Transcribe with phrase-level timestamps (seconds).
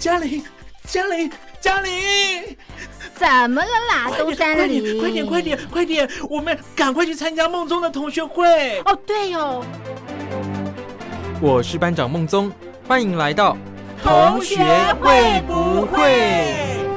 [0.00, 0.42] 嘉玲，
[0.86, 1.30] 嘉玲，
[1.60, 1.92] 嘉玲，
[3.14, 4.10] 怎么了啦？
[4.18, 8.80] 都山里，快点，快点，快点，我们赶快去参加梦中的同学会。
[8.86, 9.62] 哦，对哦，
[11.38, 12.50] 我是班长梦宗，
[12.88, 13.54] 欢迎来到
[14.02, 14.56] 同学
[15.02, 16.89] 会不会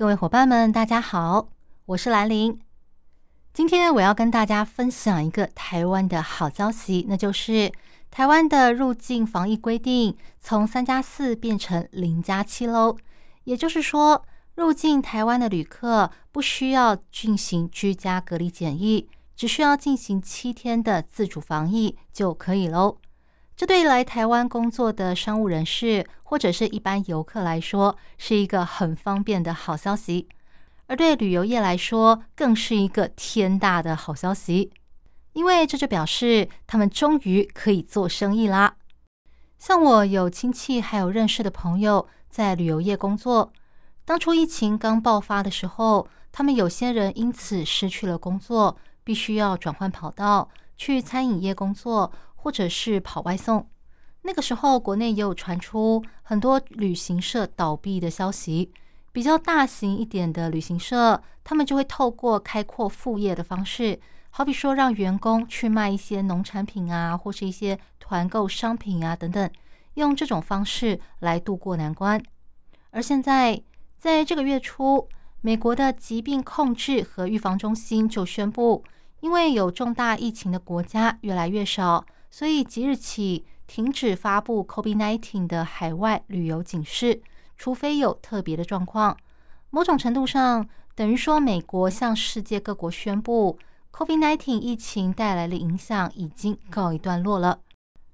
[0.00, 1.50] 各位伙伴们，大家好，
[1.84, 2.58] 我是兰玲。
[3.52, 7.70] 今天我要跟大家分享一个台湾的好消息，那就是
[8.10, 12.96] 台湾的入境防疫规定从三加四变成零加七喽。
[13.44, 14.24] 也就是说，
[14.54, 22.96] 入境台湾的旅客不需要进行居家隔离检疫，只需要进行七天的自主防疫就可以喽。
[23.60, 30.26] 这对来台湾工作的商务人士或者是一般游客来说，是一个很方便的好消息；
[30.86, 34.72] 而对旅游业来说，更是一个天大的好消息，
[35.34, 38.76] 因为这就表示他们终于可以做生意啦。
[39.58, 43.52] 像我有亲戚还有认识的朋友在旅游业工作，
[44.06, 52.10] 当初疫情刚爆发的时候，他们有些人因此失去了工作，必须要转换跑道去餐饮业工作。
[52.42, 53.68] 或者是跑外送，
[54.22, 58.72] 那个时候国内也有传出很多旅行社倒闭的消息。
[59.12, 69.50] 比较大型一点的旅行社，他们就会透过开阔副业的方式，好比说让员工去卖一些农产品啊，或是一些团购商品啊等等，
[69.94, 72.22] 用这种方式来度过难关。
[72.90, 73.62] 而现在，
[73.98, 75.08] 在这个月初，
[75.40, 78.84] 美国的疾病控制和预防中心就宣布，
[79.20, 82.06] 因为有重大疫情的国家越来越少。
[82.30, 87.20] 所以即日起停止发布 COVID-19 的海外旅游警示，
[87.56, 89.16] 除非有特别的状况。
[89.70, 93.58] 某种程度上，等于说美国向世界各国宣布
[93.92, 97.60] ，COVID-19 疫情带来的影响已经告一段落了。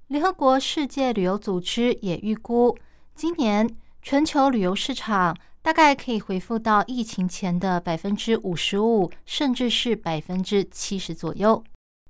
[0.07, 2.77] 联合国世界旅游组织也预估，
[3.13, 3.69] 今年
[4.01, 11.63] 全球旅游市场大概可以恢复到疫情前的百分之五十五，甚至是百分之七十左右。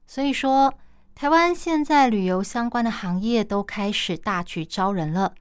[0.06, 0.74] 所以说。
[1.20, 5.34] 台湾现在旅游相关的行业都开始大举招人了，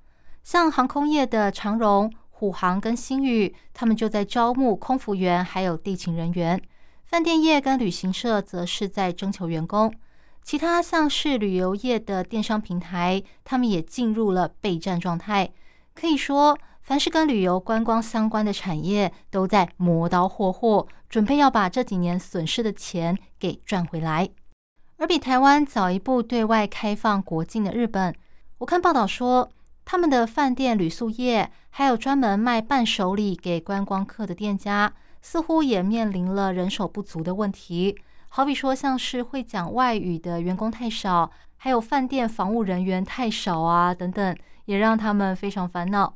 [0.43, 6.59] 像航空业的长荣、虎航跟新宇，他们就在招募空服员，还有地勤人员；
[7.05, 9.91] 饭店业跟旅行社则是在征求员工；
[10.43, 15.51] 其他像是旅游业的电商平台，他们也进入了备战状态。
[15.95, 24.31] 可以说，凡是跟旅游观光相关的产业，都在磨刀霍霍，准备要把这几年损失的钱给赚回来。
[24.99, 28.15] 而比台湾早一步对外开放国境的日本，
[28.59, 29.51] 我看报道说，
[29.85, 34.91] 他们的饭店、旅宿业，还有专门卖伴手礼给观光客的店家，
[35.21, 37.99] 似乎也面临了人手不足的问题。
[38.29, 44.35] 好比说，像是会讲外语的员工太少，还有饭店防务人员太少啊，等等，
[44.65, 46.15] 也让他们非常烦恼。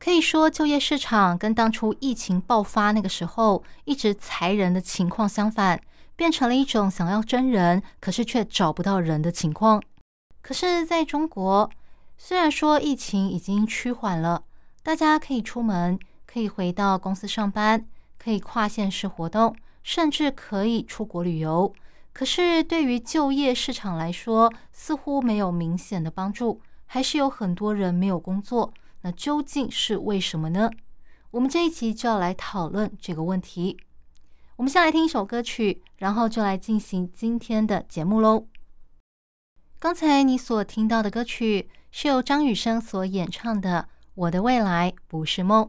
[0.00, 5.80] 可以说，就业市场跟当初疫情爆发那个时候一直裁人的情况相反。
[6.16, 9.82] 变成了一种想要真人，可是却找不到人的情况。
[10.40, 11.70] 可是，在中国，
[12.16, 14.42] 虽然说疫情已经趋缓了，
[14.82, 21.72] 大家可以出门，可以回到公司上班，可以跨县市活动，甚至可以出国旅游。
[22.12, 28.72] 可是，对于就业市场来说，似乎没有明显的帮助，还是有很多人没有工作。
[29.02, 30.70] 那究竟是为什么呢？
[31.32, 33.76] 我们这一集就要来讨论这个问题。
[34.56, 38.46] 我们先来听一首歌曲，然后就来进行今天的节目喽。
[39.78, 45.64] 刚才你所听到的歌曲是由张雨生所演唱的《我的未来不是梦》。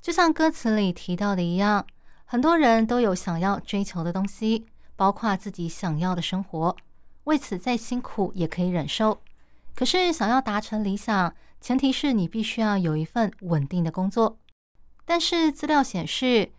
[0.00, 1.84] 就像歌词里提到的一样，
[2.24, 6.76] 很多人都有想要追求的东西，包括自己想要的生活，
[7.24, 9.20] 为此再辛苦也可以忍受。
[9.74, 14.38] 可是，想要达成理想，前提是你必须要有一份稳定的工作。
[15.04, 16.52] 但是资料显示，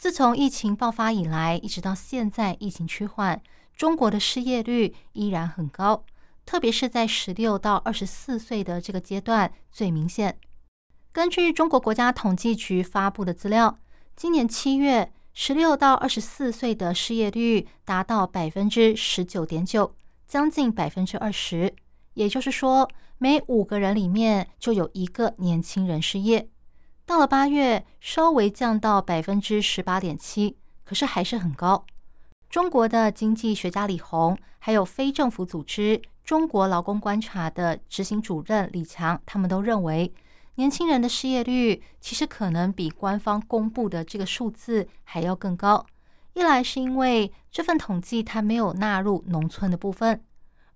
[0.00, 3.38] 自从疫情爆发以来，一直到现在，疫情趋缓，
[3.76, 6.06] 中国的失业率依然很高，
[6.46, 10.38] 特别是在十六到二十四岁的这个阶段最明显。
[11.12, 13.78] 根据中国国家统计局发布的资料，
[14.16, 19.94] 今年七月，十六到二十四岁的失业率达到百分之十九点九，
[20.26, 21.74] 将近百分之二十，
[22.14, 22.88] 也就是说，
[23.18, 26.48] 每五个人里面就有一个年轻人失业。
[27.10, 31.84] 到了八月，稍微降到百分之十八点七，可是还是很高。
[32.48, 40.14] 中国的经济学家李红，还有非政府组织中国劳工观察的执行主任李强，他们都认为，
[40.54, 45.84] 年轻人的失业率其实可能比官方公布的这个数字还要更高。
[46.34, 50.22] 一来是因为这份统计它没有纳入农村的部分，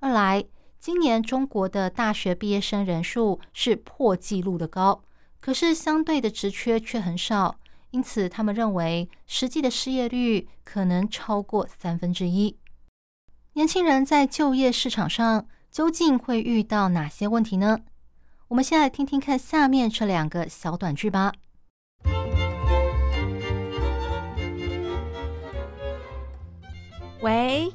[0.01, 0.45] 二来
[0.81, 5.05] 今年中国的大学毕业生人数是破纪录的高，
[5.45, 7.57] 可是相对的职缺却很少，
[7.91, 12.57] 因此他们认为实际的失业率可能超过三分之一。
[13.53, 17.81] 年轻人在就业市场上究竟会遇到哪些问题呢？
[18.49, 21.35] 我们先来听听看下面这两个小短剧吧。
[27.21, 27.71] 喂，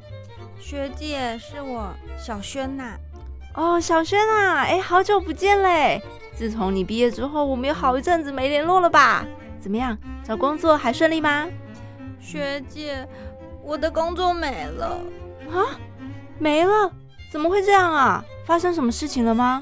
[0.59, 2.97] 学姐，是我小轩呐。
[3.53, 6.01] 哦，小轩啊，哎，好久不见嘞！
[6.39, 9.27] 自从你毕业之后，我们有好一阵子没联络了吧？
[9.59, 11.45] 怎么样，找工作还顺利吗？
[12.17, 13.05] 学姐，
[13.61, 15.01] 我的工作没了
[15.51, 15.77] 啊，
[16.37, 16.93] 没了？
[17.29, 18.23] 怎么会这样啊？
[18.45, 19.61] 发生什么事情了吗？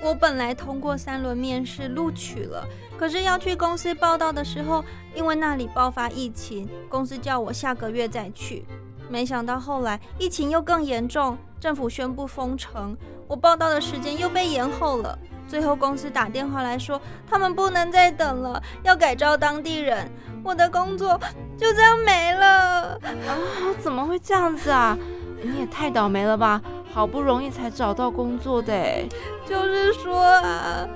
[0.00, 2.64] 我本来通过三轮面试录取了，
[2.96, 4.84] 可是要去公司报道的时候，
[5.16, 8.64] 因为那里爆发疫情，公司叫我下个月再去。
[9.08, 12.96] 没想到后来疫情又更严重，政府宣布封城，
[13.26, 15.18] 我报道的时间又被延后了。
[15.46, 20.10] 最后公司打电话来说，他们不能再等了，要改招当地人。
[20.42, 21.18] 我的工作
[21.56, 23.32] 就这样没了啊！
[23.80, 24.96] 怎么会这样子啊？
[25.42, 26.60] 你也太倒霉了吧！
[26.92, 28.74] 好不容易才找到工作的，
[29.48, 30.86] 就是说啊，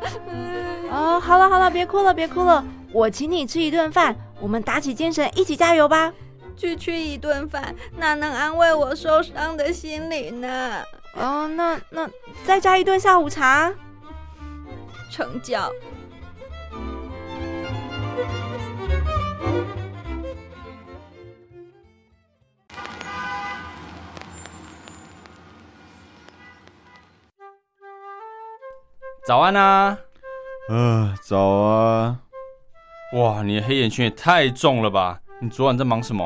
[0.90, 6.12] 啊，好了好了，别哭了别哭了，我请你吃一顿饭，我们打起精神一起加油吧。
[6.56, 10.82] 区区一顿饭，哪能安慰我受伤的心灵呢？
[11.14, 12.08] 哦，那那
[12.44, 13.72] 再加一顿下午茶，
[15.10, 15.70] 成交。
[29.26, 29.98] 早安啊！
[30.70, 32.18] 呃，早啊！
[33.12, 35.20] 哇，你的黑眼圈也太重了吧！
[35.40, 36.24] 你昨晚在忙什么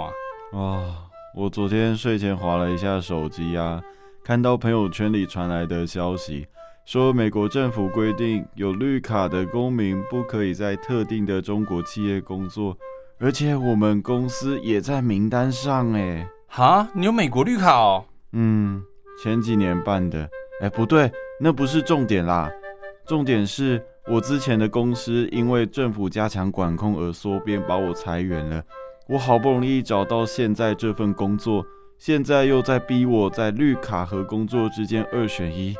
[0.52, 0.56] 啊？
[0.56, 3.82] 啊，我昨天睡前划了一下手机啊，
[4.25, 6.46] 看到朋友圈里传来的消息，
[6.84, 12.76] 说美国政府规定有绿卡的公民不可以在特定的中国企业工作，
[13.20, 16.29] 而且我们公司也在名单上哎。
[16.49, 18.05] 哈，你有美国绿卡哦？
[18.32, 18.82] 嗯，
[19.23, 20.29] 前几年办的。
[20.61, 22.50] 哎，不对，那不是重点啦，
[23.06, 28.62] 重点是我之前的公司因为政府加强管控而缩编，把我裁员了。
[29.08, 31.64] 我好不容易找到现在这份工作，
[31.96, 35.75] 现在又在逼我在绿卡和工作之间二选一，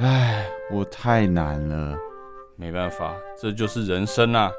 [0.00, 1.96] 唉，我太难了。
[2.56, 4.50] 没办法，这就是人生啊。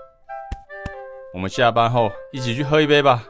[1.34, 3.28] 我们下班后一起去喝一杯吧。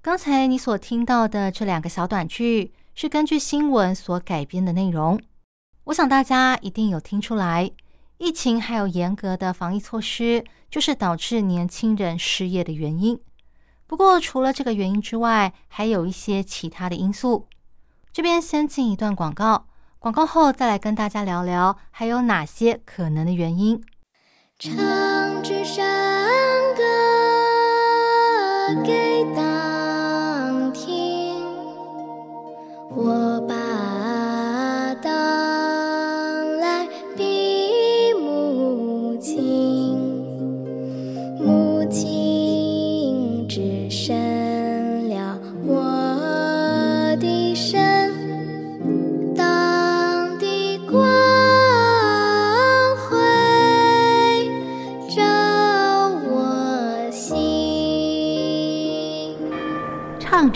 [0.00, 5.20] 刚才你所听到的这两个小短剧是根据新闻所改编的内容，
[5.84, 7.68] 我想大家一定有听出来。
[8.18, 13.20] 疫情还有严格的防疫措施，就是导致年轻人失业的原因。
[13.86, 17.46] 不过，除了这个原因之外，还有一些其他的因素。
[18.12, 19.66] 这边先进一段广告，
[19.98, 23.84] 广告后再来跟大家聊聊还有哪些可能的原因。
[24.58, 24.72] 唱
[25.42, 25.84] 支山
[26.74, 26.82] 歌
[28.84, 29.55] 给大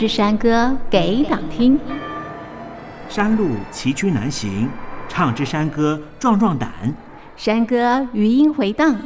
[0.01, 1.79] 支山歌给党听，
[3.11, 4.67] 山路崎岖难行，
[5.11, 6.71] 唱支山歌壮壮胆。
[7.37, 8.97] 山歌余音回荡，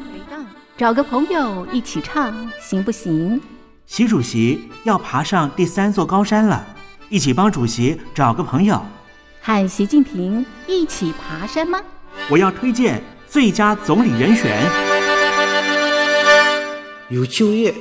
[0.77, 3.41] 找个朋友一起唱，行不行？
[3.87, 6.65] 习主席要爬上第三座高山了，
[7.09, 8.81] 一起帮主席找个朋友。
[9.43, 11.81] 和习近平一起爬山吗？
[12.31, 14.63] 我要推荐最佳总理人选。
[17.09, 17.75] 有就业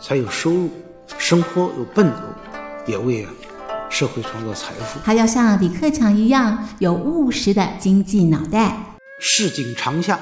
[0.00, 0.70] 才有收入，
[1.18, 2.16] 生活有奔头。
[2.86, 3.26] 也为
[3.88, 4.98] 社会创造财富。
[5.04, 8.76] 他要像李克强一样有务实的经济脑袋。
[9.20, 10.18] 市井长巷，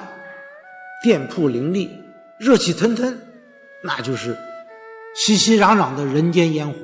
[1.03, 1.91] 店铺林立，
[2.39, 3.19] 热气腾腾，
[3.83, 4.37] 那就是
[5.15, 6.77] 熙熙攘攘的人间烟火，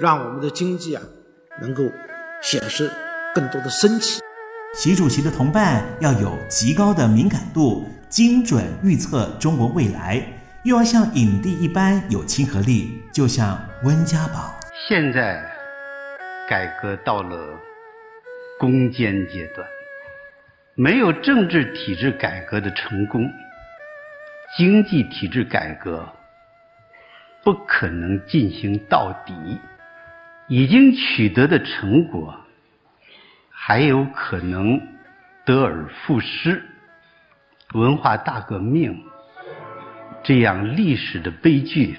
[0.00, 1.02] 让我们的经济啊
[1.60, 1.82] 能够
[2.40, 2.90] 显示
[3.34, 4.20] 更多的生气。
[4.76, 10.24] 习主席的同伴要有极高的敏感度，精准预测中国未来，
[10.62, 14.54] 又要像影帝一般有亲和力，就像温家宝。
[14.86, 15.42] 现在，
[16.46, 17.58] 改革到了
[18.58, 19.66] 攻坚阶段，
[20.74, 23.32] 没有政治体制改革的成功，
[24.58, 26.06] 经济体制改革
[27.42, 29.58] 不可能进行到底。
[30.48, 32.38] 已经取得的成果，
[33.48, 34.78] 还有可能
[35.46, 36.62] 得而复失。
[37.72, 39.02] 文化大革命
[40.22, 41.98] 这样历史的悲剧，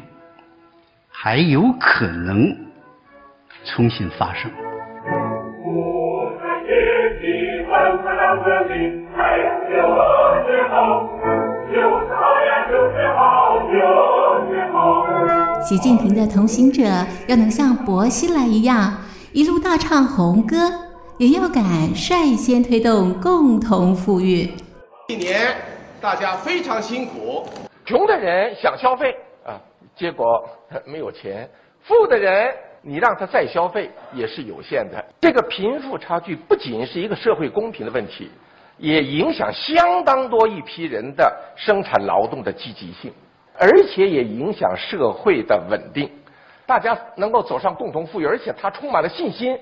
[1.09, 2.55] 还有可能
[3.65, 4.51] 重新发生。
[15.67, 16.83] 习近平的同行者
[17.27, 18.93] 要能像薄熙来一样
[19.33, 20.55] 一路大唱红歌，
[21.17, 21.63] 也要敢
[21.95, 24.47] 率先推动共同富裕。
[25.07, 25.55] 一年
[25.99, 27.43] 大家非常辛苦，
[27.85, 29.59] 穷的人想消费啊，
[29.95, 30.47] 结果
[30.85, 31.47] 没有钱；
[31.81, 32.53] 富的人
[32.87, 35.03] 你让他再消费也是有限的。
[35.19, 38.29] 这个贫富差距不仅是一个社会公平的问题，
[38.77, 43.11] 也影响相当多一批人的生产劳动的积极性。
[43.57, 46.11] 而且也影响社会的稳定，
[46.65, 49.57] 大家能够走上共同富裕，而且他充满了信心，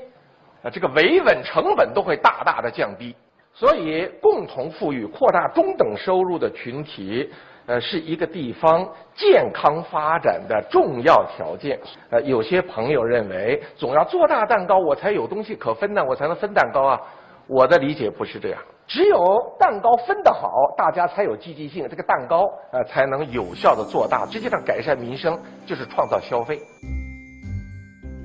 [0.63, 3.15] 啊，这个维稳成本都会大大的降低。
[3.53, 7.31] 所以，共同富裕、扩大中等收入的群体，
[7.65, 11.79] 呃，是一个地方健康发展的重要条件。
[12.10, 17.00] 呃，有些朋友认为，总要做大蛋糕，我才有东西可分呢，我才能分蛋糕啊。
[17.48, 18.60] 我的理解不是这样。
[18.88, 19.17] 只有
[19.60, 26.60] 蛋糕分得好，大家才有积极性，这个蛋糕呃才能有效的做大，实际上改善民生就是创造消费。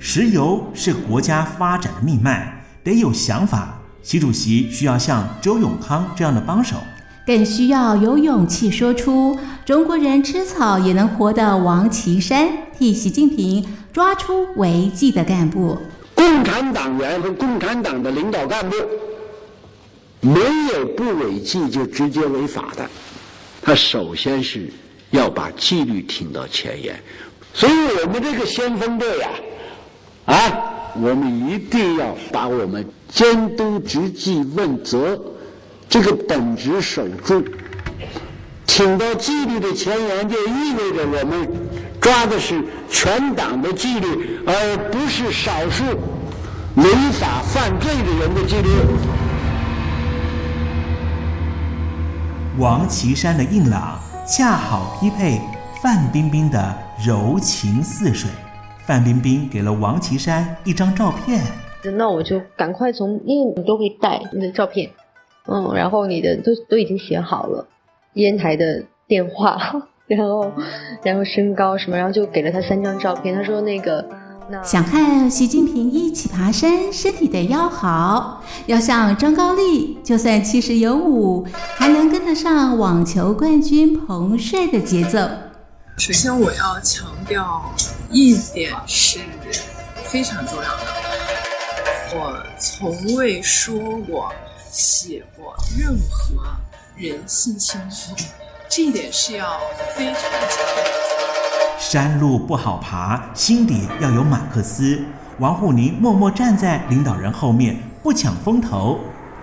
[0.00, 2.52] 石油是国家发展的命脉，
[2.85, 3.75] 得有想法。
[4.02, 6.76] 习主席需要像周永康这样的帮手，
[7.28, 15.76] 更需要有勇气说出“中国人吃草也能活”的王岐山，替习近平抓出违纪的干部。
[16.14, 18.75] 共产党员和共产党的领导干部。
[20.23, 20.40] 没
[20.73, 22.88] 有不违纪就直接违法的，
[23.61, 24.73] 他首先是
[25.11, 26.99] 要把纪律挺到前沿，
[27.52, 29.28] 所以我们这个先锋队呀，
[30.25, 30.35] 啊，
[30.94, 35.20] 我们一定要把我们监督执纪问责
[35.88, 37.42] 这个本职守住，
[38.66, 41.49] 挺到纪律的前沿，就意味着我们
[41.99, 45.85] 抓的是全党的纪律，而不是少数
[46.76, 48.68] 违法犯罪的人的纪律。
[52.59, 55.40] 王岐山的硬朗恰好匹配
[55.83, 58.28] 范冰冰的柔情似水。
[58.85, 61.42] 范冰冰给了王岐山一张照片，
[61.97, 64.90] 那我就赶快从，因为你都会带你的照片，
[65.48, 67.66] 嗯，然后你的都都已经写好了，
[68.14, 69.58] 烟台的电话，
[70.06, 70.52] 然后
[71.02, 73.34] 然后身高什么，然后就给了他三张照片。
[73.34, 74.04] 他说那个。
[74.62, 85.18] 想看习近平一起爬山，身体得要好，要像张高丽，就算七十有五，还能跟得上网球冠军彭帅的节奏。
[85.98, 87.62] 首先，我要强调
[88.10, 89.18] 一点是
[90.04, 90.82] 非常重要的，
[92.16, 93.78] 我从未说
[94.08, 94.32] 过、
[94.78, 96.40] 写过任何
[96.97, 98.14] 人性清风，
[98.70, 99.58] 这一点是要
[99.97, 101.80] 非常强调。
[101.80, 105.02] 山路不好爬，心底要有马克思。
[105.40, 109.00] 王沪宁默默站在领导人后面，不抢风头，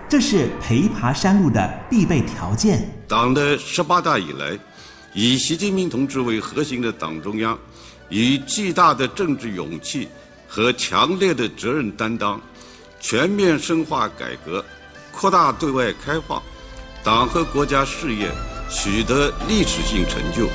[0.08, 2.88] 这是陪爬山路的必备条件。
[3.06, 4.58] 党的十八大以来，
[5.12, 7.58] 以习近平同志为核心的党中央，
[8.08, 10.08] 以巨大的政治勇气
[10.48, 12.40] 和强烈的责任担当，
[13.00, 14.64] 全面深化改革，
[15.18, 16.42] 扩大对外开放，
[17.02, 18.30] 党和国家事业
[18.68, 20.46] 取得历史性成就。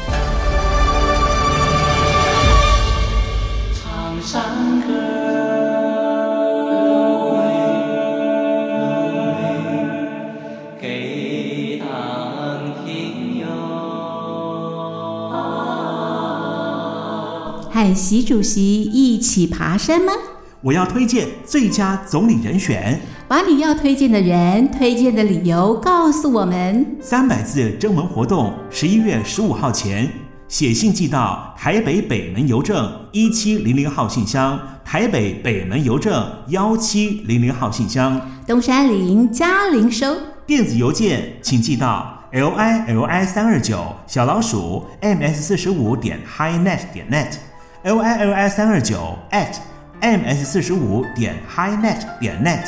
[17.73, 20.13] 和习主席一起爬山吗？
[20.61, 23.01] 我要推荐最佳总理人选。
[23.31, 26.85] 把你要推荐的人、推荐的理由告诉我们。
[26.99, 30.05] 三百字征文活动，十一月十五号前
[30.49, 40.13] 写信寄到台北北门邮政一七零零号信箱，台北北门邮政幺七零零号信箱，东山林嘉陵收。
[40.45, 47.35] 电子邮件请寄到 l i l i 三二九小老鼠 m s 四十五点 highnet 点 net。
[47.83, 49.55] l i l i 三二九 at
[50.01, 52.67] m s 四十五点 highnet 点 net，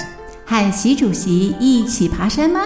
[0.54, 2.62] 看习主席一起爬山吗？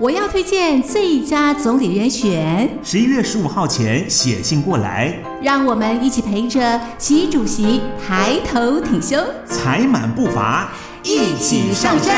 [0.00, 2.68] 我要推荐最佳总理人选。
[2.82, 5.16] 十一月十五号前写信过来。
[5.40, 9.16] 让我们一起陪着习主席抬头挺胸。
[9.46, 10.72] 踩满步伐
[11.04, 12.16] 一起上山。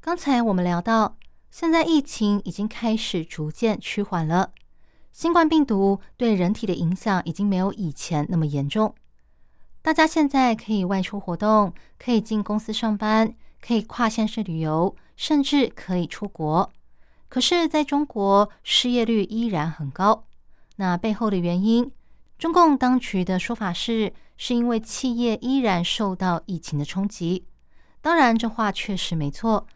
[0.00, 1.14] 刚才我们聊到
[1.50, 4.52] 现在疫情已经开始逐渐趋缓了，
[5.12, 8.94] 新冠病毒对人体的影响已经没有以前那么严重。
[9.80, 16.70] 大家现在可以外出活动，可以进公司上班，可以跨县市旅游，甚至可以出国。
[17.28, 20.24] 可是，在中国，失业率依然很高。
[20.76, 21.90] 那背后的原因，
[22.38, 27.46] 中共当局的说法是，是因为企业依然受到疫情的冲击。
[28.00, 29.66] 当然，这话确实没错。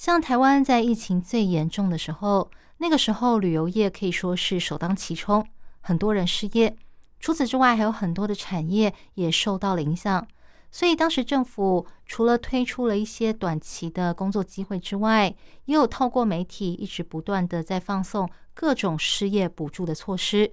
[0.00, 5.46] 像台湾在疫情最严重的时候，那个时候旅游业可以说是首当其冲，
[5.82, 6.74] 很多人失业。
[7.20, 10.26] 除此之外，还有很多的产业也受到了影响。
[10.70, 15.34] 所以当时政府除了推出了一些短期的工作机会之外，
[15.66, 20.50] 也有透过媒体一直不断的在放送各种失业补助的措施。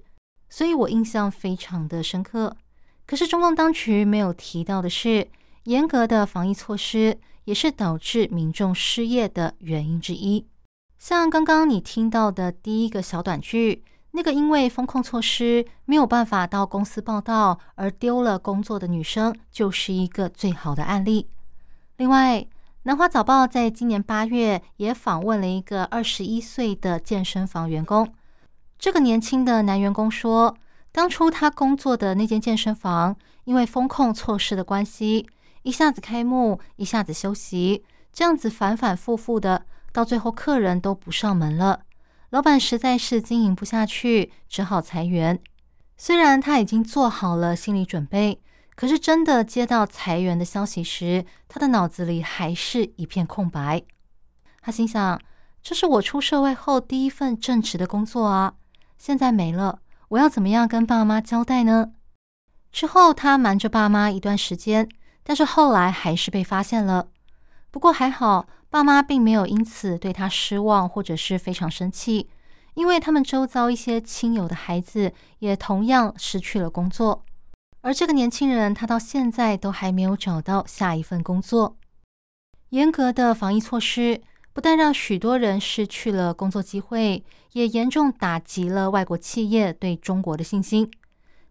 [0.50, 2.54] 所以我印象非常的深刻。
[3.06, 5.26] 可是中共当局没有提到的是，
[5.64, 10.46] 严格的防疫措施也是导致民众失业的原因之一。
[10.98, 13.82] 像刚刚你听到的第一个小短剧。
[14.12, 21.28] 那个因为风控措施没有办法到公司报道而丢了工作的女生，就是一个最好的案例。
[21.98, 22.44] 另外，
[22.84, 28.10] 南华早报在今年八月也访问了一个二十一岁的健身房员工。
[28.78, 30.56] 这个年轻的男员工说，
[30.90, 33.14] 当初他工作的那间健身房
[33.44, 35.28] 因为风控措施的关系，
[35.62, 41.82] 一下子开幕，一下子休息，这样子反反复复的，到最后客人都不上门了。
[42.30, 45.40] 老板实在是经营不下去，只好裁员。
[45.96, 48.40] 虽然他已经做好了心理准备，
[48.76, 53.82] 可是真的接到裁员的消息时，他的脑子里还是一片空白。
[54.60, 55.20] 他心想
[55.62, 58.54] ：“这是我出社会后第一份正职的工作啊，
[58.98, 61.92] 现在没了，我要怎么样跟爸妈交代呢？”
[62.70, 64.88] 之后他瞒着爸妈一段时间，
[65.28, 67.08] 但是后来还是被发现了。
[67.70, 68.48] 不过还好。
[68.70, 72.28] 爸妈并没有因此对他失望，或者是非常生气，
[72.74, 77.24] 因为他们周遭一些亲友的孩子也同样失去了工作，
[77.80, 81.78] 而这个年轻人他到现在都还没有找到下一份工作。
[82.68, 84.20] 严格的防疫措施
[84.52, 90.90] 不但让许多人失去了工作机会，也严重打击了外国企业对中国的信心。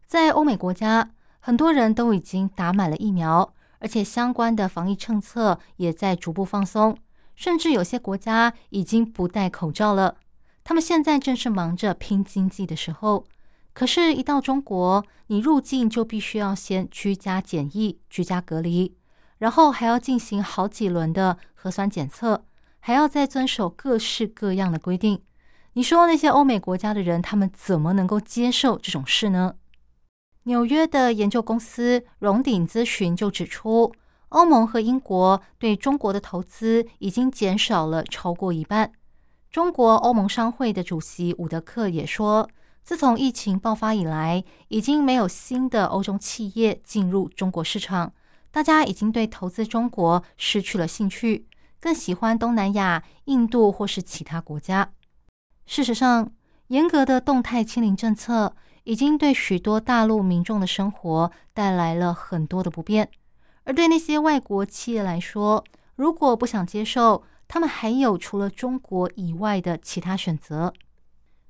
[0.06, 1.10] 在欧美国家，
[1.40, 6.98] 很多人都已经打满了疫苗，而且相关的防疫政策也在逐步放松。
[7.36, 10.18] 甚至有些国家已经不戴口罩了。
[10.64, 13.26] 他们现在正是忙着拼经济的时候，
[13.74, 18.98] 可是，一到中国，你入境就必须要先居家检疫、居家隔离，
[19.38, 22.44] 然后还要进行好几轮的核酸检测，
[22.80, 25.22] 还要再遵守各式各样的规定。
[25.74, 29.54] 你说那些欧美国家的人，他们怎么能够接受这种事呢？
[30.48, 33.94] 纽约的研究公司荣鼎咨询就指出。
[34.30, 38.92] 欧盟和英国对中国的投资已经减少了超过一半。
[39.50, 42.50] 中国欧盟商会的主席伍德克也说，
[42.84, 48.14] 自从疫情爆发以来，已经没有新的欧洲企业进入中国市场，
[48.52, 51.46] 大家已经对投资中国失去了兴趣，
[51.80, 54.92] 更喜欢东南亚、印度或是其他国家。
[55.66, 56.32] 事实上，
[56.68, 58.54] 严格的动态清零政策
[58.88, 63.10] 已经对许多大陆民众的生活带来了很多的不便。
[63.66, 65.62] 而对那些外国企业来说，
[65.98, 70.74] 如果不想接受，他们还有除了中国以外的其他选择。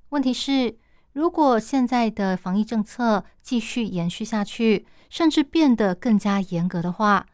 [0.10, 0.76] 问题是，
[1.14, 7.28] 如果现在的防疫政策继续延续下去，甚至变得更加严格的话，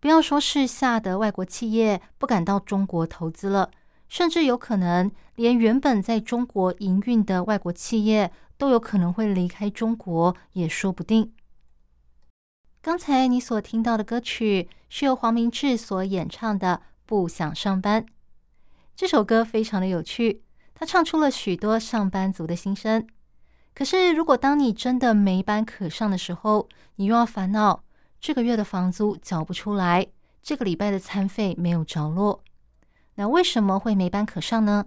[0.00, 3.70] 不要说是吓得外国企业不敢到中国投资了，
[4.06, 11.32] 甚至有可能连原本在中国营运的外国企业都有可能会离开中国，也说不定。
[12.80, 18.02] 刚才你所听到的歌曲是由黄明志所演唱的《不想上班》。
[18.94, 20.42] 这首歌非常的有趣，
[20.74, 23.06] 他唱出了许多上班族的心声。
[23.74, 27.84] 可是，如果当你真的没班可上的时候，你又要烦恼
[28.18, 30.06] 这个月的房租缴不出来，
[30.42, 32.42] 这个礼拜的餐费没有着落，
[33.16, 34.84] 那为什么会没班可上呢？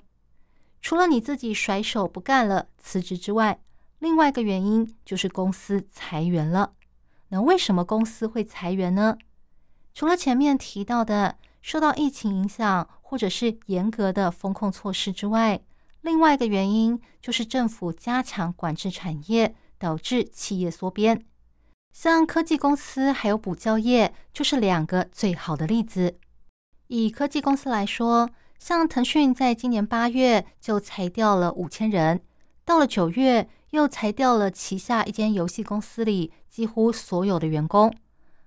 [0.81, 3.59] 除了你自己甩手不干了辞职之外，
[3.99, 6.73] 另外一个原因就是公司裁员了。
[7.29, 9.17] 那为什么公司会裁员呢？
[9.93, 15.59] 除了前面提到的受到疫情影响，或者是严格的风控措施之外，
[16.01, 21.25] 另外一个原因就是政府加强管制产业，导致企业缩编。
[21.91, 26.17] 像科技公司还有补教业，就是两个最好的例子。
[26.87, 32.21] 以科技公司来说，像腾讯在今年八月就裁掉了五千人，
[32.63, 33.49] 到了九月。
[33.71, 37.93] 又裁掉了旗下一间游戏公司里几乎所有的员工。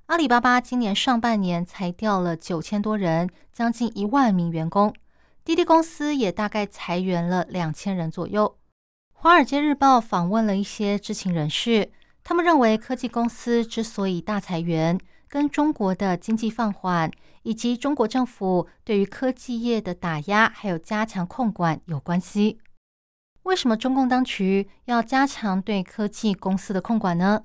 [0.07, 4.92] 阿里巴巴今年上半年裁掉了九千多人，将近一万名员工，
[5.44, 8.57] 滴滴公司也大概裁员了两千人左右。
[9.22, 11.92] 《华尔街日报》访问了一些知情人士，
[12.25, 14.98] 他们认为科技公司之所以大裁员，
[15.33, 17.11] 跟中国的经济放缓
[17.42, 22.59] 以及中国政府对于科技业的打压，还有加强控管有关系。
[23.45, 27.45] 为什么中共当局要加强对科技公司的控管呢？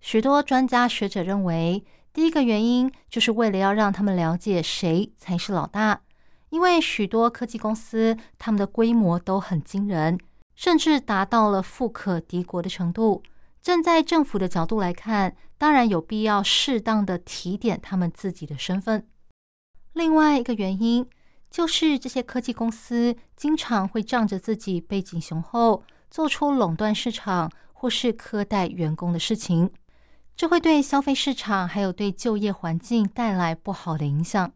[0.00, 6.02] 许多专家学者认为，第一个原因就是为了要让他们了解谁才是老大，
[6.50, 10.16] 因为许多科技公司他们的规模都很惊人，
[10.54, 13.24] 甚至达到了富可敌国的程度。
[13.64, 19.08] 站在政府的角度来看，当然有必要适当的提点他们自己的身份。
[19.94, 21.04] 另外一个原因。
[21.50, 29.70] 就是这些科技公司经常会仗着自己背景雄厚，做出垄断市场或是苛待员工的事情，
[30.34, 34.52] 这会对消费市场还有对就业环境带来不好的影响。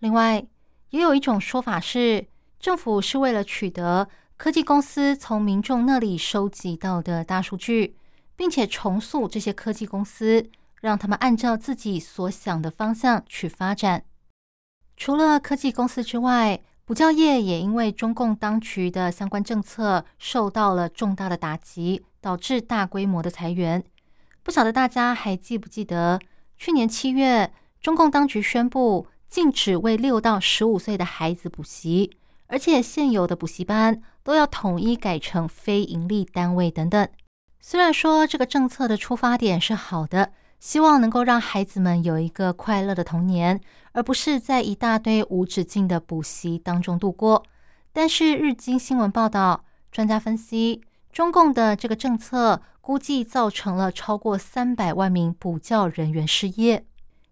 [0.00, 0.44] 另外，
[0.90, 2.26] 也有一种说法是，
[2.58, 7.96] 政府是为了取得科技公司从民众那里收集到的大数据，
[8.36, 10.48] 并且重塑这些科技公司，
[10.80, 14.04] 让他们按照自己所想的方向去发展。
[14.96, 23.82] 除了科技公司之外，补教业也因为中共当局的相关政策受到了重大的打击，导致大规模的裁员。
[24.42, 26.20] 不晓得大家还记不记得，
[26.56, 37.08] 去年七月，中共当局宣布禁止为六到十五岁的孩子补习，而且现有的补习班都要统一改成非营利单位等等。
[37.68, 40.30] 虽然说这个政策的出发点是好的。
[40.60, 47.42] 希望能够让孩子们有一个快乐的童年，而不是在一大堆无止境的补习当中度过。
[47.92, 50.80] 但是，日经新闻报道，专家分析，
[51.12, 56.86] 中共的这个政策估计造成了超过三百万名补教人员失业。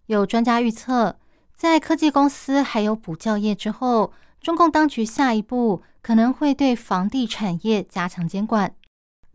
[0.07, 1.17] 有专家预测，
[1.55, 8.75] 在科技公司还有补教业之后，中共当局下一步可能会对房地产业加强监管。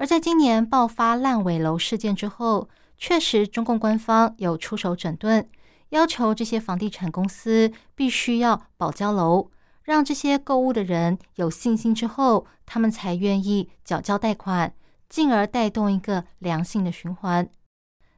[0.01, 5.47] 而在今年爆发烂尾楼事件之后，确实，中共官方有出手整顿，
[5.91, 9.51] 要求这些房地产公司必须要保交楼，
[9.83, 14.73] 让这些购物的人有信心之后，他们才愿意缴交贷款，
[15.11, 17.47] 进而带动一个良性的循环。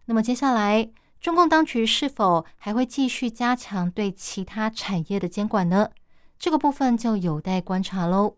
[0.05, 0.89] 那么接下来，
[1.21, 5.91] 中共当局是否还会继续加强对其他产业的监管呢？
[6.39, 8.37] 这个部分就有待观察喽。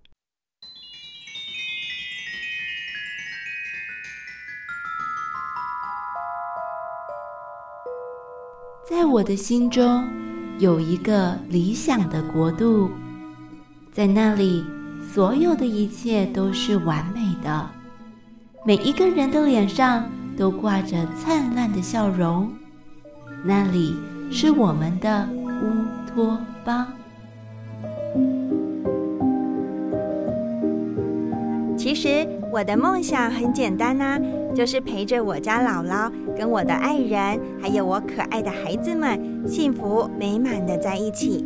[8.96, 10.08] 在我的心中
[10.60, 12.88] 有一个理想的国度，
[13.90, 14.64] 在那里，
[15.12, 17.68] 所有的一切都是完美的，
[18.64, 22.48] 每一个人的脸上都挂着灿烂的笑容。
[23.44, 23.96] 那里
[24.30, 25.28] 是我们的
[25.60, 26.86] 乌托邦。
[31.76, 34.16] 其实我的梦想很简单呐。
[34.54, 41.44] 就是陪着我家姥姥跟我的爱人，还有我可爱的孩子们，幸福美满的在一起。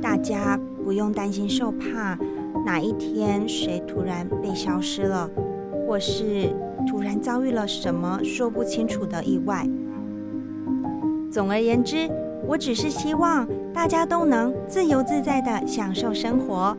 [0.00, 2.18] 大家不用担心受怕，
[2.64, 5.28] 哪一天谁突然被消失了，
[5.86, 6.48] 或是
[6.88, 9.68] 突然遭遇了什么说不清楚的意外。
[11.30, 12.08] 总而言之，
[12.46, 16.74] 我只是希望大家都能自由自在的享受生活。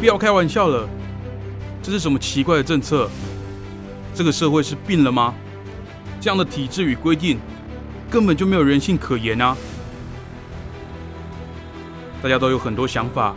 [0.00, 0.88] 不要开玩笑了，
[1.82, 3.06] 这是什么奇怪的政策？
[4.14, 5.34] 这个社会是病了吗？
[6.22, 7.38] 这样的体制与规定
[8.10, 9.54] 根本就没有人性可言啊！
[12.22, 13.34] 大家都有很多想法，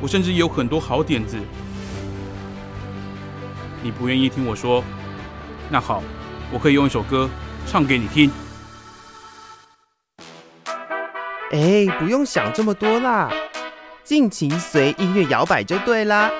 [0.00, 1.36] 我甚至也有很多好点子。
[3.82, 4.82] 你不愿意听我说，
[5.68, 6.04] 那好，
[6.52, 7.28] 我可以用一首歌
[7.66, 8.30] 唱给你听。
[11.50, 13.28] 哎，不用想这么多啦。
[14.04, 16.30] 尽情随音乐摇摆就对啦，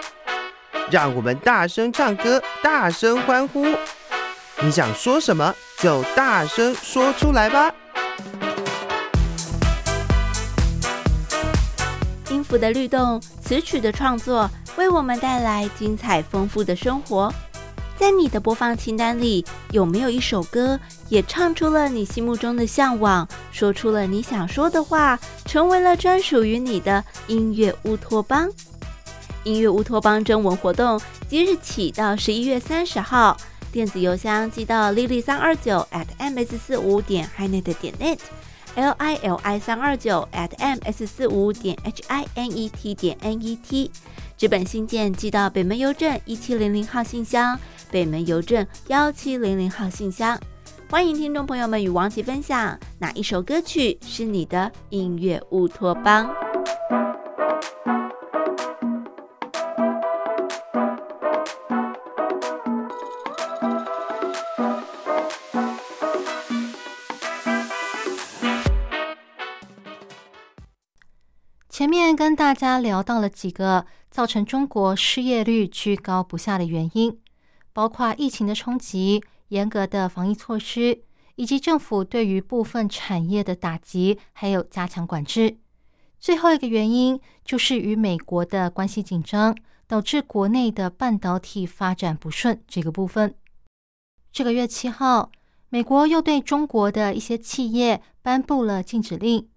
[0.91, 3.65] 让我们大声唱歌，大声欢呼。
[4.61, 7.73] 你想说什么就大声说出来吧。
[12.29, 17.33] 音符的律动，词曲的创作，为我们带来精彩丰富的生活。
[17.97, 28.51] 在你的播放清单里，有没有一首歌也唱出了你心目中的向往，说出了你想说的话，成为了专属于你的音乐乌托邦？
[29.45, 33.37] 音乐乌托邦征文活动即日起到十一月三十号，
[33.71, 41.79] 电子邮箱寄到 lily 三二九 at ms 四五点 hinet 点 net，l i l i 三二九 at ms 四五点
[41.85, 43.89] h i n e t 点 n e t，
[44.37, 47.57] 纸本信件寄到北门邮政一七零零号信箱。
[47.93, 50.37] 北门邮政幺七零零号信箱，
[50.91, 56.33] 欢迎听众朋友们与王琦分享哪一首歌曲是你的音乐乌托邦。
[71.69, 77.19] 前面跟大家聊到了几个造成中国失业率居高不下的原因，
[77.73, 81.05] 包括疫情的冲击、严格的防疫措施，
[81.37, 85.59] 以及政府对于部分产业的打击，还有加强管制。
[86.19, 93.35] 最后一个原因就是与美国的关系紧张，导致国内的半导体发展不顺这个部分。
[94.33, 95.31] 这个月七号，
[95.69, 99.49] 美国又对中国的一些企业颁布了禁止令。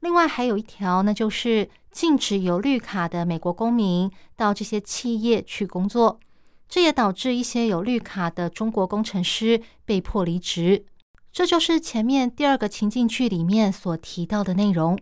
[0.00, 6.20] 另外还有一条呢，就是禁止有绿卡的美国公民到这些企业去工作，
[6.68, 10.84] 这也导致一些有绿卡的中国工程师被迫离职。
[11.32, 14.98] 这就是前面第二个情境剧里面所提到的内容。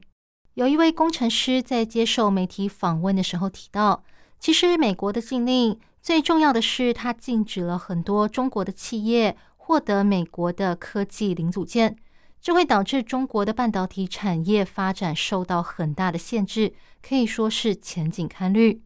[0.55, 4.05] 有一位工程师在接受媒体访问的时候提到，
[4.39, 11.97] 其实美国的禁令最重要的是，它禁止了很多中国的企业获得美国的科技零组件。
[12.41, 18.83] 这会导致中国的半导体产业发展受到很大的限制，可以说是前景堪虑。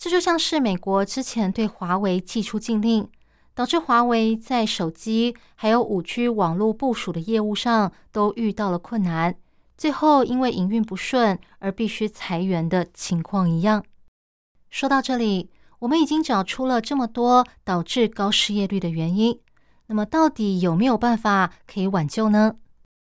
[0.00, 3.06] 这就像是美国之前对华为寄出禁令，
[3.54, 9.34] 导致华为在手机还有五 G 网络部署的业务上都遇到了困难，
[9.76, 13.84] 最后因为营运不顺而必须裁员的情况一样。
[14.70, 19.38] 说到这里，我们已经找出了这么多导致高失业率的原因，
[19.88, 22.56] 那么到底有没有办法可以挽救呢？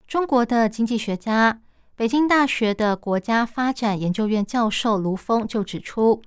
[0.06, 1.62] 中国的经济学家、
[1.96, 6.22] 北京大学的国家发展研究院教授卢峰就指出，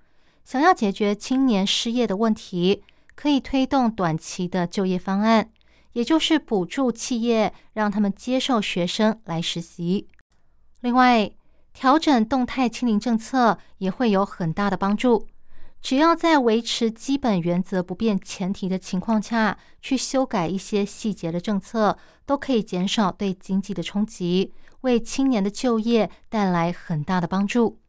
[0.47, 2.85] 想要解决青年失业的问题，
[3.17, 5.51] 可以推动短期的就业方案，
[5.95, 10.07] 也就是补助企业让他们接受学生来实习。
[10.83, 11.29] 另外，
[11.73, 15.27] 调整动态清零政策也会有很大的帮助。
[15.83, 27.81] 只要在维持基本原则不变前提的情况下去修改一些细节的政策，都可以减少对经济的冲击，为青年的就业带来很大的帮助。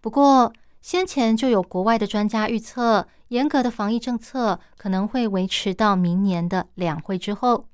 [0.00, 7.66] 不过，先前就有国外的专家预测，严格的防疫政策可能会维持到明年的两会之后。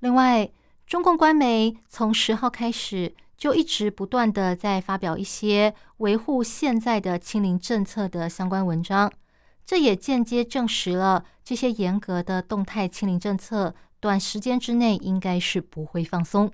[0.00, 0.50] 另外，
[0.86, 3.14] 中共官媒从十号开始。
[3.36, 9.12] 就一直不断的在发表一些维护现在的清零政策的相关文章，
[9.66, 16.50] 这也间接证实了这些严格的动态清零政策短时间之内应该是不会放松。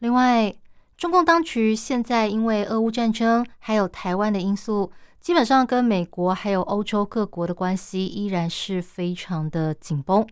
[0.00, 0.52] 另外，
[0.96, 4.90] 中共当局现在因为俄乌战争还有台湾的因素，
[5.20, 10.26] 基本上跟美国还有欧洲各国的关系依然是非常的紧绷，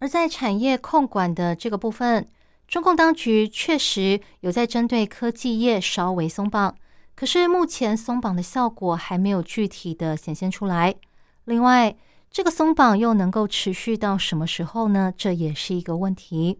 [0.00, 2.28] 而在产业控管的这个部分。
[2.66, 6.76] 中共当局确实有在针对科技业稍微松绑，
[7.16, 10.94] 可是目前松绑的效果还没有具体的显现出来。
[11.46, 11.96] 另外，
[12.30, 15.10] 这个松绑又能够持续到什么时候呢？
[15.16, 16.58] 这也是一个问题。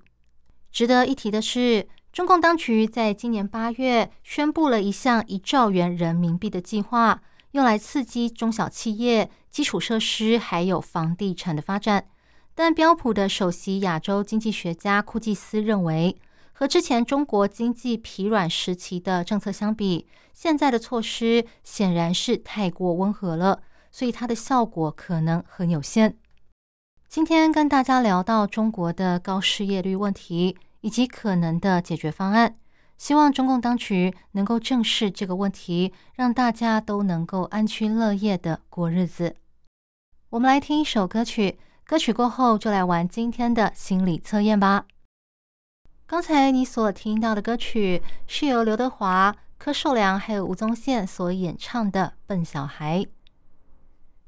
[0.72, 7.20] 值得一提的是，中共当局在今年八月宣布了一项一兆元人民币的计划，
[7.52, 12.06] 用来刺激中小企业、基础设施还有房地产的发展。
[12.54, 16.16] 但标普的首席亚洲经济学家库季斯认为，
[16.52, 26.16] 和之前中国经济疲软时期的政策相比，现在的措施显然是太过温和了，所以它的效果可能很有限。
[27.08, 32.56] 今天跟大家聊到中国的高失业率问题以及可能的解决方案，
[32.98, 39.37] 希望中共当局能够正视这个问题，让大家都能够安居乐业的过日子。
[40.30, 41.58] 我们来听一首歌曲。
[41.84, 44.84] 歌曲过后，就来玩今天的心理测验吧。
[46.06, 53.00] 刚才你所听到的歌曲是由刘德华、柯受良还有吴宗宪所演唱的《笨小孩》。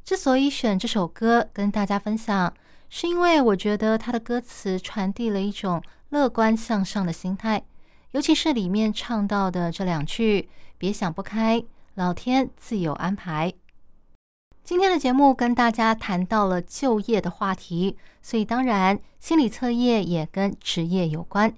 [0.02, 2.54] 之所以选这首歌跟大家分享，
[2.88, 7.62] 是因为我觉得他的歌词传递了一种乐观向上的心态，
[8.12, 11.62] 尤其是里面唱到的这两句：“别想不开，
[11.94, 13.52] 老天自有安排。”
[14.64, 21.54] 今天的节目跟大家谈到了就业的话题，所以当然心理测验也跟职业有关。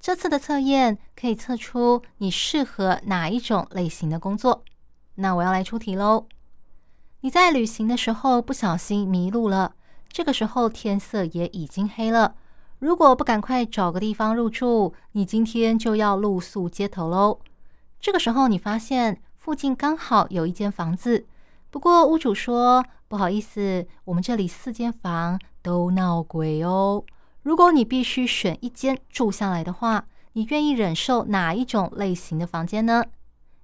[0.00, 4.64] 这次的测验可以测出你适合哪一种类型的工作。
[5.16, 6.26] 那我要来出题喽。
[7.20, 9.76] 你在旅行的时候不小心迷路了，
[10.08, 12.34] 这个时候天色也已经黑了。
[12.82, 17.38] 如果不赶快找个地方入住，你今天就要露宿街头喽。
[18.00, 21.24] 这个时候你发现附近刚好有一间房子。
[21.70, 27.04] 不过屋主说：“不好意思，我们这里四间房都闹鬼哦。
[27.44, 33.04] 如果你必须选一间住下来的话，你愿意忍受哪一种类型的房间呢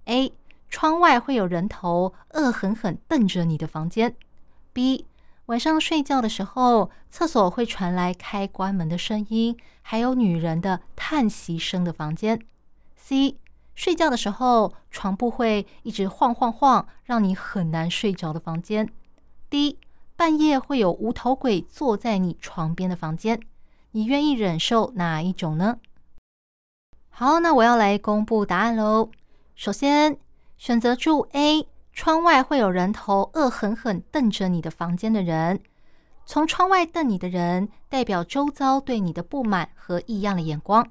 [0.05, 0.33] ？A.
[0.69, 4.15] 窗外会有人头恶狠狠瞪着你的房间。
[4.73, 5.07] B.
[5.49, 12.39] 晚上睡觉的时候，厕所会传来开关门的声音，还有女人的叹息声的房间。
[12.97, 13.39] C.
[13.75, 18.93] 睡觉的时候，床铺会一直晃晃晃，让你很难睡着的房间。
[19.49, 19.79] D.
[20.17, 23.41] 半夜会有无头鬼坐在你床边的房间。
[23.93, 25.79] 你愿意忍受哪一种呢？
[27.09, 29.11] 好，那我要来公布答案喽。
[29.55, 30.19] 首先，
[30.59, 31.67] 选择住 A，
[31.99, 35.59] 窗外会有人头恶狠狠瞪着你的房间的人。
[36.25, 40.89] 从窗外瞪你的人，代表周遭对你的不满和异样的眼光。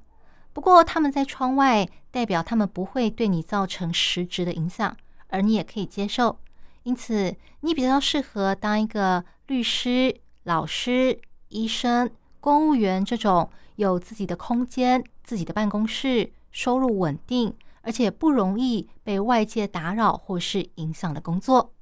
[0.52, 4.98] 不过，他们在窗外，代表他们不会对你造成实质的影响，
[5.30, 6.40] 而你也可以接受。
[6.84, 11.18] 因此，你比较适合当一个律师、老师、
[11.48, 12.12] 医生。
[12.42, 17.56] 公务员这种有自己的空间、自己的办公室、收入稳定，
[17.88, 21.74] 而且不容易被外界打扰或是影响的工作。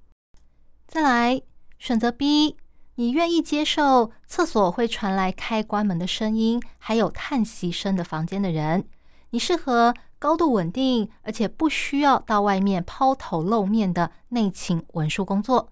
[0.87, 1.41] 再来
[1.79, 2.55] 选择 B，
[2.93, 8.87] 你愿意接受厕所会传来开关门的声音，还有叹息声的房间的人，
[9.31, 15.71] 你适合高度稳定，而且不需要到外面抛头露面的内勤文书工作。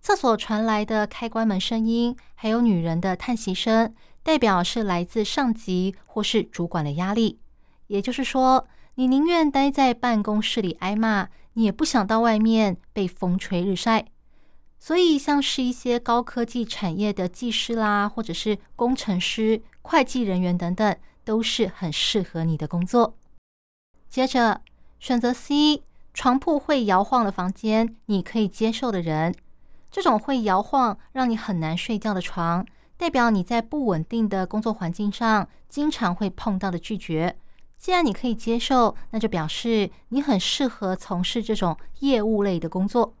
[0.00, 7.38] 厕所传来的开关门声音，还有女人的叹息声，代表是来自上级或是主管的压力。
[7.86, 14.06] 也就是说，你宁愿待在办公室里挨骂，你也不想到外面被风吹日晒。
[14.78, 23.16] 所以，像是一些高科技产业的技师啦，或者是工程师、会计人员等等，都是很适合你的工作。
[24.08, 24.60] 接着，
[25.00, 29.34] 选择 C，床铺会摇晃的房间，你可以接受的人。
[29.90, 32.64] 这种会摇晃、让你很难睡觉的床，
[32.96, 37.36] 代表你在不稳定的工作环境上经常会碰到的拒绝。
[37.84, 43.12] 既然你可以接受，那就表示你很适合从事这种业务类的工作，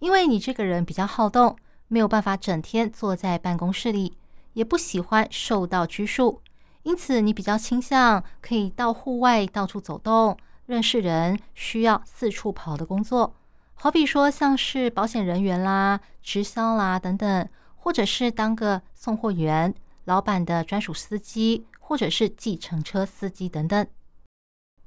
[0.00, 1.54] 因为你这个人比较好动，
[1.86, 4.16] 没有办法整天坐在办公室里，
[4.54, 6.42] 也不喜欢受到拘束，
[6.82, 13.36] 因此你比较倾向可以到户外到处走动、认识人，需要四处跑的工作。
[13.74, 19.72] 好比说，像是保险人员啦、直销啦等等，或者是当个送货员、
[20.06, 23.86] 老板的专属司机，或者是计程车司机等等。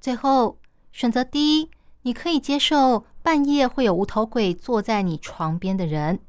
[0.03, 0.57] 最后
[0.91, 1.69] 选择第一，
[2.01, 6.19] 你可以接受半夜会有无头鬼坐在你床边的人。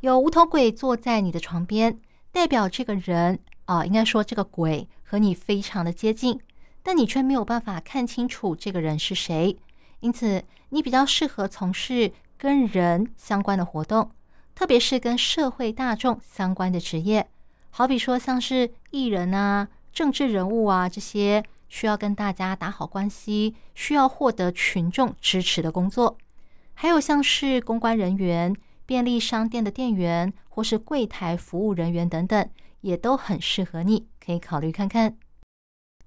[0.00, 6.40] 有无头鬼坐在你的床边，代表这个人啊，应该说这个鬼和你非常的接近，
[6.82, 9.58] 但你却没有办法看清楚这个人是谁。
[10.00, 14.10] 因此，你比较适合从事跟人相关的活动，
[14.54, 17.28] 特别是跟社会大众相关的职业，
[17.68, 26.18] 好比说像是艺人啊、政治人物啊这些需要跟大家打好关系、需要获得群众支持的工作，
[26.74, 28.54] 还有像是公关人员、
[28.84, 32.46] 便利商店的店员或是柜台服务人员等等，
[32.82, 35.16] 也都很适合你，可以考虑看看。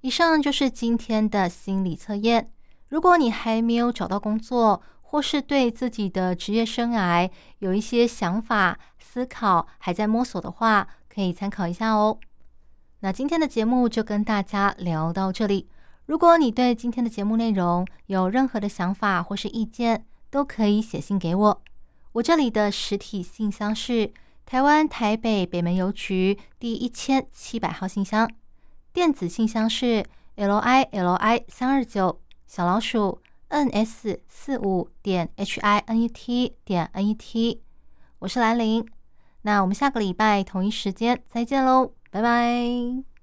[0.01, 2.51] 以上就是今天的心理测验。
[2.89, 12.19] 如果你还没有找到工作，或是对自己的职业生涯有一些想法、思考，还在摸索的话，可以参考一下哦。
[13.06, 15.70] 那今天的节目就跟大家聊到这里。
[16.08, 21.62] 如果你对今天的节目内容有任何的想法或是意见，都可以写信给我。
[22.13, 24.12] 我这里的实体信箱是
[24.44, 28.28] 台湾台北北门邮局第一千七百号信箱，
[28.91, 32.20] 电子信箱是 l i l i 三二九。
[32.47, 37.62] 小老鼠 n s 四五点 h i n e t 点 n e t，
[38.18, 38.84] 我是兰陵，
[39.43, 43.14] 那我们下个礼拜同一时间再见喽，拜拜。